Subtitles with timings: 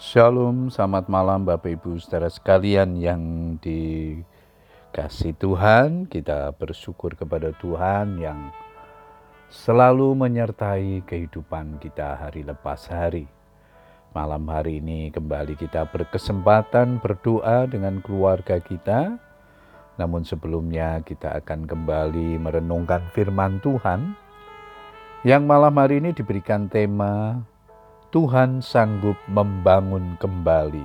[0.00, 3.20] Shalom, selamat malam Bapak Ibu saudara sekalian yang
[3.60, 6.08] dikasih Tuhan.
[6.08, 8.48] Kita bersyukur kepada Tuhan yang
[9.52, 13.28] selalu menyertai kehidupan kita hari lepas hari.
[14.16, 19.20] Malam hari ini kembali kita berkesempatan berdoa dengan keluarga kita.
[20.00, 24.16] Namun sebelumnya kita akan kembali merenungkan firman Tuhan
[25.28, 27.44] yang malam hari ini diberikan tema
[28.10, 30.82] Tuhan sanggup membangun kembali.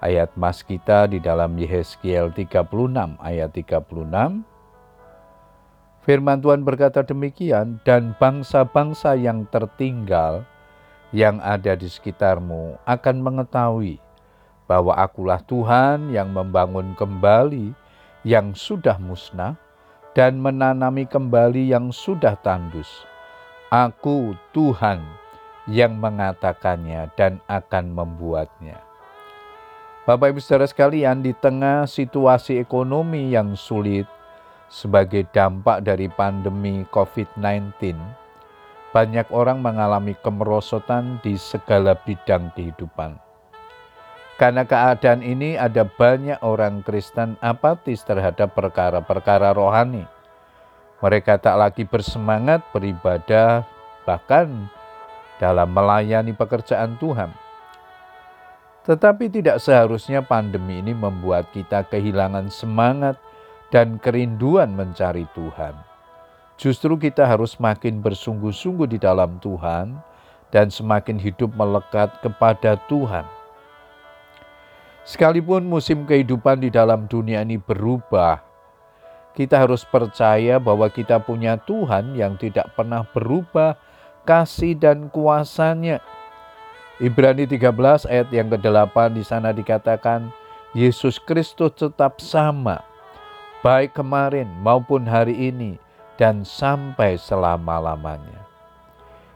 [0.00, 4.40] Ayat mas kita di dalam Yehezkiel 36 ayat 36.
[6.00, 10.48] Firman Tuhan berkata demikian, dan bangsa-bangsa yang tertinggal
[11.12, 14.00] yang ada di sekitarmu akan mengetahui
[14.64, 17.76] bahwa akulah Tuhan yang membangun kembali
[18.24, 19.60] yang sudah musnah
[20.16, 22.88] dan menanami kembali yang sudah tandus.
[23.68, 25.19] Aku Tuhan
[25.70, 28.82] yang mengatakannya dan akan membuatnya.
[30.04, 34.10] Bapak Ibu Saudara sekalian, di tengah situasi ekonomi yang sulit
[34.66, 37.94] sebagai dampak dari pandemi COVID-19,
[38.90, 43.14] banyak orang mengalami kemerosotan di segala bidang kehidupan.
[44.34, 50.08] Karena keadaan ini ada banyak orang Kristen apatis terhadap perkara-perkara rohani.
[51.04, 53.68] Mereka tak lagi bersemangat beribadah,
[54.08, 54.66] bahkan
[55.40, 57.32] dalam melayani pekerjaan Tuhan.
[58.84, 63.16] Tetapi tidak seharusnya pandemi ini membuat kita kehilangan semangat
[63.72, 65.72] dan kerinduan mencari Tuhan.
[66.60, 69.96] Justru kita harus makin bersungguh-sungguh di dalam Tuhan
[70.52, 73.24] dan semakin hidup melekat kepada Tuhan.
[75.08, 78.44] Sekalipun musim kehidupan di dalam dunia ini berubah,
[79.32, 83.78] kita harus percaya bahwa kita punya Tuhan yang tidak pernah berubah
[84.30, 85.98] kasih dan kuasanya.
[87.02, 90.30] Ibrani 13 ayat yang ke-8 di sana dikatakan
[90.70, 92.86] Yesus Kristus tetap sama
[93.66, 95.82] baik kemarin maupun hari ini
[96.14, 98.46] dan sampai selama-lamanya.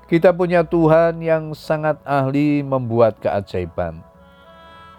[0.06, 3.98] Kita punya Tuhan yang sangat ahli membuat keajaiban.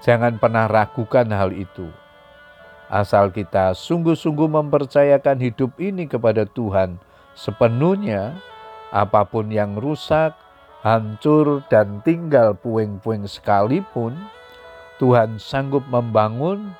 [0.03, 1.87] Jangan pernah ragukan hal itu.
[2.91, 6.99] Asal kita sungguh-sungguh mempercayakan hidup ini kepada Tuhan
[7.37, 8.37] sepenuhnya,
[8.93, 10.35] apa pun yang rusak,
[10.85, 14.13] hancur, dan tinggal puing-puing sekalipun,
[15.01, 16.71] Tuhan sanggup membangun,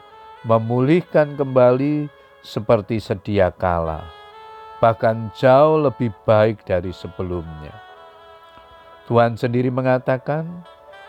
[0.46, 2.08] memulihkan kembali
[2.46, 4.06] seperti sedia kala,
[4.78, 7.74] bahkan jauh lebih baik dari sebelumnya.
[9.10, 10.46] Tuhan sendiri mengatakan,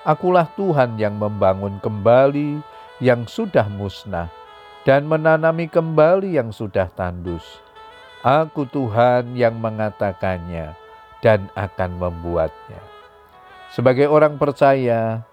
[0.07, 2.63] Akulah Tuhan yang membangun kembali
[3.03, 4.31] yang sudah musnah
[4.87, 7.43] dan menanami kembali yang sudah tandus.
[8.23, 10.86] Aku Tuhan yang mengatakannya
[11.25, 12.81] dan akan membuatnya.
[13.73, 15.27] Sebagai orang percaya,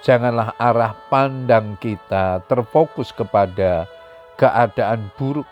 [0.00, 3.86] janganlah arah pandang kita terfokus kepada
[4.40, 5.46] keadaan buruk,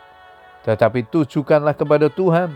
[0.65, 2.51] tetapi tujukanlah kepada Tuhan,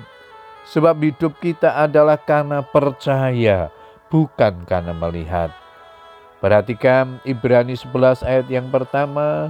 [0.69, 3.69] sebab hidup kita adalah karena percaya,
[4.09, 5.53] bukan karena melihat.
[6.41, 9.49] Perhatikan Ibrani 11 ayat yang pertama,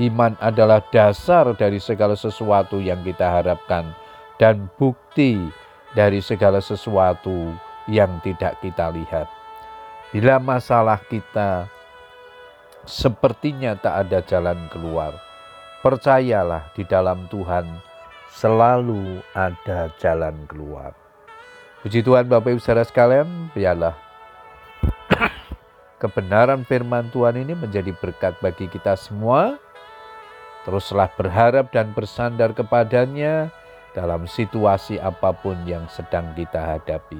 [0.00, 3.92] iman adalah dasar dari segala sesuatu yang kita harapkan
[4.40, 5.36] dan bukti
[5.94, 7.54] dari segala sesuatu
[7.90, 9.26] yang tidak kita lihat.
[10.10, 11.70] Bila masalah kita
[12.86, 15.14] sepertinya tak ada jalan keluar,
[15.82, 17.66] percayalah di dalam Tuhan
[18.34, 20.94] selalu ada jalan keluar.
[21.80, 23.96] Puji Tuhan Bapak Ibu Saudara sekalian, biarlah
[26.02, 29.56] kebenaran firman Tuhan ini menjadi berkat bagi kita semua.
[30.60, 33.48] Teruslah berharap dan bersandar kepadanya
[33.92, 37.18] dalam situasi apa pun yang sedang kita hadapi.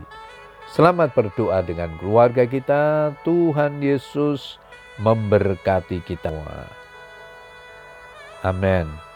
[0.71, 3.11] Selamat berdoa dengan keluarga kita.
[3.27, 4.63] Tuhan Yesus
[5.03, 6.31] memberkati kita.
[8.47, 9.10] Amin.